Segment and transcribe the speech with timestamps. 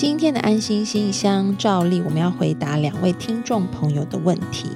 [0.00, 4.70] 今天的安心信箱，照例我们要回答两位听众朋友的问题。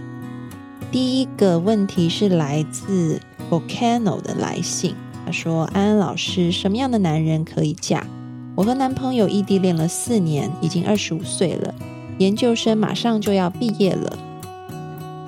[0.93, 3.19] 第一个问题是来自
[3.51, 8.07] Volcano 的来信，他说：“安安老师，什么样的男人可以嫁？
[8.55, 11.75] 我和男朋友异地恋了四年，已经二十五岁了，
[12.19, 14.19] 研究生马上就要毕业了，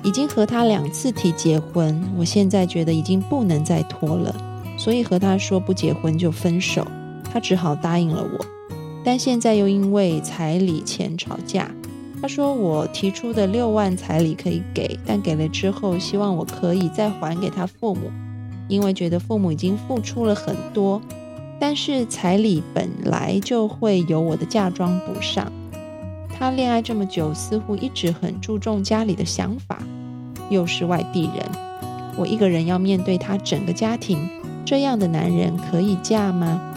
[0.03, 4.35] 已经和他两次提结婚，我现在觉得已经不能再拖了，
[4.77, 6.85] 所以和他说不结婚就分手，
[7.33, 8.45] 他只好答应了我。”
[9.07, 11.71] 但现在又因为彩礼钱吵架。
[12.21, 18.11] 他说我提出的六万彩礼可以给，但给了之后，希望我可以再还给他父母，
[18.67, 21.01] 因为觉得父母已经付出了很多。
[21.57, 25.49] 但是彩礼本来就会由我的嫁妆补上。
[26.37, 29.81] 他恋爱这么久，似乎一直很注重家里的想法，
[30.49, 31.49] 又是外地人，
[32.17, 34.27] 我一个人要面对他整个家庭，
[34.65, 36.73] 这样的男人可以嫁吗？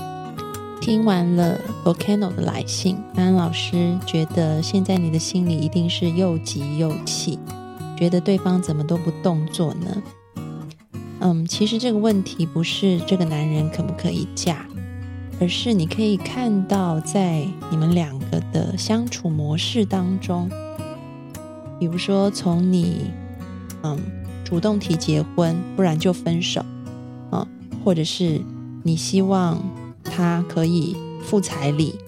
[0.80, 7.38] 听完了 Volcano 的来信，安老师觉得现在你的心里一定是又急又气，
[7.98, 10.02] 觉得对方怎么都不动作呢？
[11.20, 14.66] 嗯，其实这个问题不是这个男人可不可以嫁，
[15.38, 20.48] 而是你可以看到在你们两个的相处模式当中，
[21.78, 23.10] 比如说从你
[23.82, 23.98] 嗯
[24.42, 26.64] 主动提结婚，不然就分手
[27.30, 27.46] 啊，
[27.84, 28.40] 或者是
[28.82, 29.62] 你希望。
[30.20, 31.98] 他可以付彩礼，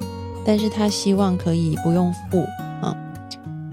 [0.44, 2.42] 但是他希望可以不用付
[2.82, 2.94] 啊，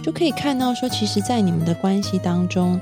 [0.02, 2.80] 就可以看到说，其实，在你们的关系当中，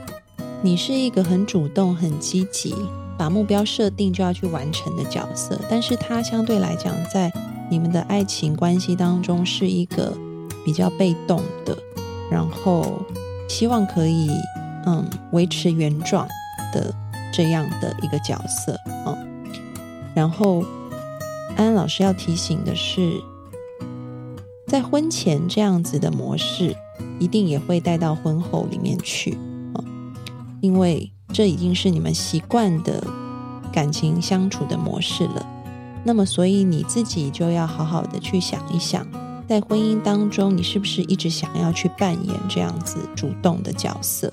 [0.62, 2.76] 你是一个很主动、很积极，
[3.18, 7.34] 把目标设定就要去完成的角色，但是他相对来讲，在
[7.72, 10.16] 你们的爱情关系当中，是一个
[10.64, 11.76] 比较被动的，
[12.30, 13.02] 然后
[13.50, 14.30] 希望可以
[14.86, 16.28] 嗯维持原状
[16.72, 16.94] 的
[17.34, 19.18] 这样的一个角色啊，
[20.14, 20.64] 然后。
[21.58, 23.20] 安安老师要提醒的是，
[24.68, 26.76] 在婚前这样子的模式，
[27.18, 29.36] 一定也会带到婚后里面去
[29.74, 29.82] 啊，
[30.62, 33.04] 因为这已经是你们习惯的
[33.74, 35.44] 感情相处的模式了。
[36.04, 39.08] 那么，所以你自己就要好好的去想一想，
[39.48, 44.32] 在婚姻当中，你是不是一直想要去扮演这样子主动的角色？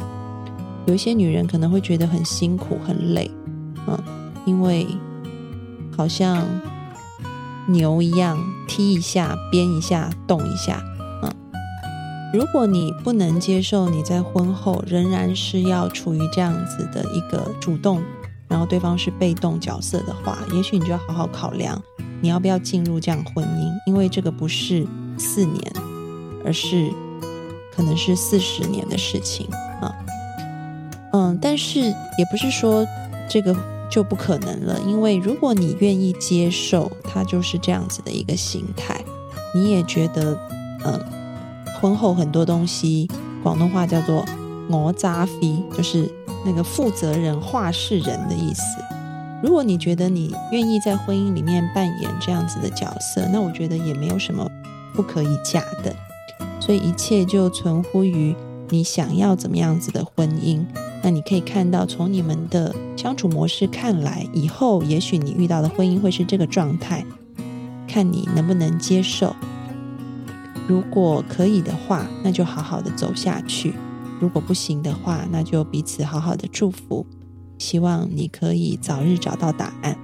[0.84, 3.30] 有一些女人可能会觉得很辛苦、很累，
[3.86, 3.98] 嗯，
[4.44, 4.86] 因为
[5.96, 6.46] 好像。
[7.66, 8.38] 牛一样
[8.68, 10.82] 踢一下，编一下，动一下，
[11.22, 11.32] 嗯。
[12.32, 18.02] 如果你不能接受你在婚后仍然是要处于这样子的一个主动，
[18.48, 21.80] 然后对方是被动角色的话，也许你就要好好考量
[22.20, 24.86] 你要不要进入这样婚姻，因为这个不是
[25.18, 25.72] 四年，
[26.44, 26.90] 而是
[27.74, 29.48] 可能是四十年的事情
[29.80, 29.94] 啊。
[31.12, 32.86] 嗯，但是也不是说
[33.28, 33.73] 这个。
[33.90, 39.00] 就不可能了，因为如果你愿意接受他就是这样子的一个心态，
[39.54, 40.36] 你也觉得，
[40.84, 41.00] 嗯，
[41.80, 43.08] 婚后很多东西，
[43.42, 44.24] 广东话叫做
[44.68, 46.10] “我扎飞”，就是
[46.44, 48.62] 那个负责人、话事人的意思。
[49.42, 54.50] 如果你觉得你愿意在婚姻里面扮演这样子的角色，那我觉得也没有什么
[54.94, 55.94] 不可以嫁的。
[56.58, 58.34] 所以一切就存乎于
[58.70, 60.64] 你想要怎么样子的婚姻。
[61.04, 67.04] 那你可以看到，从你们的相处模式看来，以后也许你遇到的婚姻会是这个状态，
[67.86, 69.36] 看你能不能接受。
[70.66, 73.74] 如果可以的话，那就好好的走下去；
[74.18, 77.04] 如果不行的话，那就彼此好好的祝福。
[77.58, 79.98] 希望你可以早日找到答案。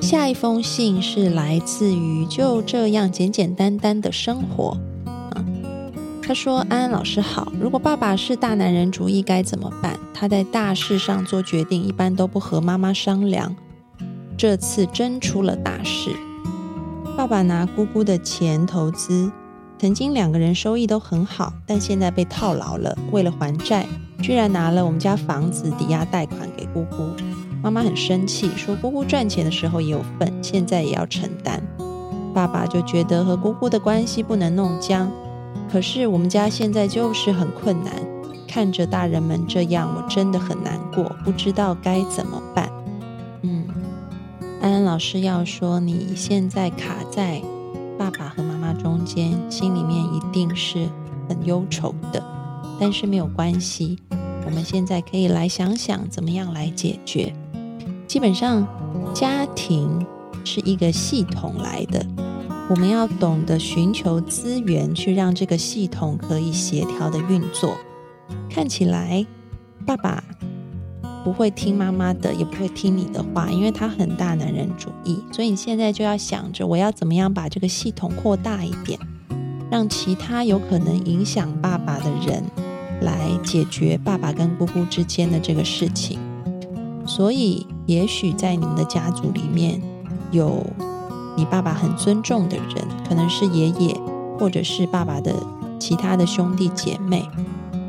[0.00, 4.78] 下一封信是来自于就这样简简单单的生活。
[6.32, 9.98] 他说：“安安老师好，如果爸爸是大男人主义该怎么办？
[10.14, 13.54] 他在大事上做决定一般都不和妈妈商量，
[14.34, 16.08] 这次真出了大事。
[17.18, 19.30] 爸爸拿姑姑的钱投资，
[19.78, 22.96] 曾经两个人收益都很好，但现在被套牢了。
[23.10, 23.86] 为了还债，
[24.22, 27.10] 居然拿了我们家房子抵押贷款给姑姑。
[27.62, 31.62] 妈妈很生气，说姑姑赚钱的时候也有份，现在也要承担。
[32.32, 35.12] 爸爸就觉得和姑姑的关系不能弄僵。”
[35.70, 37.92] 可是我们家现在就是很困难，
[38.46, 42.70] 看着大人们这样，我真的很难过，不知道该怎么办。
[43.42, 43.66] 嗯，
[44.60, 47.40] 安安老师要说，你现在卡在
[47.98, 50.88] 爸爸和妈妈中间，心里面一定是
[51.28, 52.22] 很忧愁的。
[52.80, 53.98] 但是没有关系，
[54.44, 57.32] 我们现在可以来想想怎么样来解决。
[58.06, 58.66] 基本上，
[59.14, 60.04] 家庭
[60.44, 62.04] 是一个系统来的。
[62.70, 67.76] 我们要懂得寻求资源，去让这个系统可以协调的运作。
[68.48, 69.26] 看起来，
[69.84, 70.22] 爸爸
[71.22, 75.22] 不会听妈妈的，也不会听你的话，因为他很大男人主义。
[75.32, 78.98] 所以你现在就要想着，我要怎么样把这个系统扩大一点，
[79.70, 82.42] 让其他有可能影响爸爸的人
[83.02, 86.18] 来解决爸爸跟姑姑之间的这个事情。
[87.04, 89.82] 所以，也许在你们的家族里面
[90.30, 90.64] 有
[91.36, 93.96] 你爸爸很尊重的人，可能是爷爷，
[94.38, 95.34] 或者是爸爸的
[95.78, 97.28] 其他的兄弟姐妹。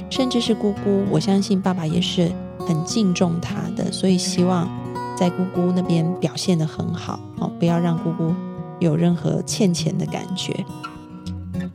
[0.10, 2.32] 甚至是姑姑，我相信爸爸也是
[2.68, 4.70] 很敬重他的，所以希望
[5.18, 8.32] 在姑姑那边表现得很好哦，不要让姑姑
[8.80, 10.64] 有任何欠钱的感觉。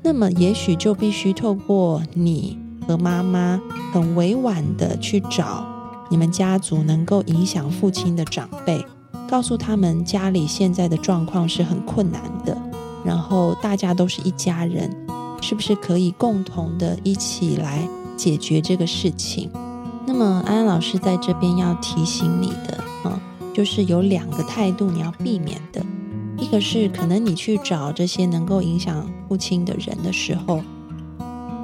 [0.04, 2.56] 那么，也许就必须透过你
[2.86, 3.60] 和妈妈
[3.92, 5.66] 很委婉的去找
[6.08, 8.84] 你们家族能够影响父亲的长辈，
[9.28, 12.56] 告诉他们家里现在的状况是很困难的，
[13.04, 14.90] 然后大家都是一家人，
[15.42, 17.86] 是不是可以共同的一起来？
[18.16, 19.48] 解决这个事情，
[20.04, 23.22] 那么安安老师在这边要提醒你的啊，
[23.54, 25.80] 就是有两个态度你要避免的。
[26.36, 30.60] 一个是可能你去找这些能够影响父亲的人的时候，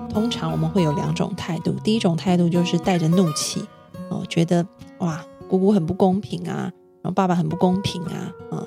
[0.09, 1.73] 通常我们会有两种态度。
[1.83, 3.65] 第一种态度就是带着怒气
[4.09, 4.65] 哦，觉得
[4.99, 6.71] 哇姑姑很不公平啊，
[7.05, 8.67] 然后爸爸很不公平啊，啊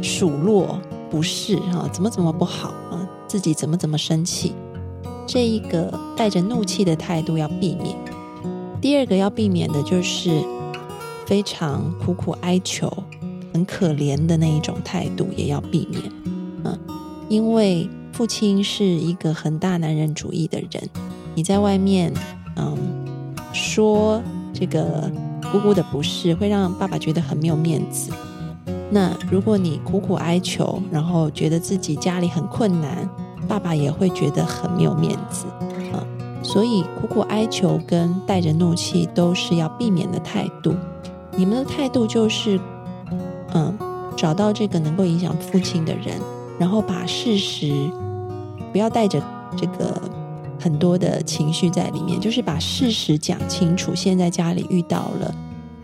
[0.00, 0.80] 数落
[1.10, 4.54] 不是哈，怎么怎么不好啊，自己怎么怎么生气。
[5.26, 7.96] 这一个带着怒气的态度要避免。
[8.80, 10.44] 第二个要避免的就是
[11.26, 12.88] 非常苦苦哀求、
[13.52, 16.00] 很可怜的那一种态度，也要避免。
[16.62, 16.78] 嗯，
[17.28, 20.88] 因为父亲是一个很大男人主义的人，
[21.34, 22.14] 你在外面
[22.54, 22.78] 嗯
[23.52, 24.22] 说
[24.54, 25.10] 这个
[25.52, 28.10] 姑姑的不是，会让爸爸觉得很没有面子。
[28.90, 33.08] 那如果你苦苦哀求，然后觉得自己家里很困难。
[33.48, 35.46] 爸爸也会觉得很没有面子，
[35.92, 36.02] 啊，
[36.42, 40.74] 所以苦苦哀求跟带着怒气都是要避免的态度。
[41.36, 42.58] 你们的态度就是，
[43.54, 43.72] 嗯，
[44.16, 46.20] 找到这个能够影响父亲的人，
[46.58, 47.88] 然后把事实
[48.72, 49.22] 不要带着
[49.56, 49.94] 这个
[50.66, 53.94] 很多的情绪在里面，就是把事实讲清楚。
[53.94, 55.34] 现在家里遇到了，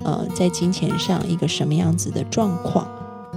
[0.02, 2.84] 呃，在金钱上一个什么样子的状况。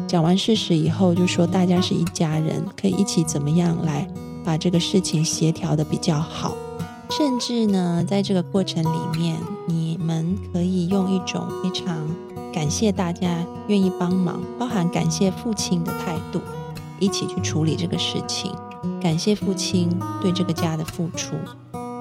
[0.07, 4.07] 讲完事实以后，就说大家是一家人，可以一起怎么样来
[4.43, 6.55] 把这个事情协调的比较好。
[7.11, 9.37] 甚至呢，在这个过程里面，
[9.67, 11.95] 你们可以用一种非常
[12.51, 16.41] 感谢大家愿意帮忙，包含感谢父亲的态度，
[16.99, 18.51] 一起去处理这个事情。
[19.01, 19.89] 感谢父亲
[20.21, 21.35] 对这个家的付出，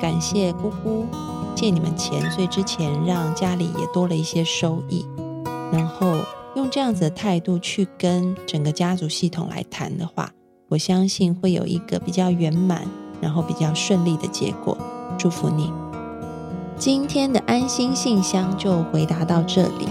[0.00, 1.06] 感谢姑姑
[1.54, 5.06] 借你们钱，所以之前让家里也多了一些收益，
[5.72, 6.18] 然后。
[6.56, 10.30] 用这样子的态度去跟整个家族系统来谈的话，
[10.68, 12.86] 我相信会有一个比较圆满，
[13.20, 14.78] 然后比较顺利的结果。
[15.18, 15.72] 祝福你！
[16.78, 19.88] 今天的安心信箱就回答到这里。